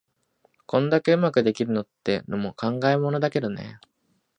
[0.65, 3.77] こんだけ上手くできるってのも考えものだけどね。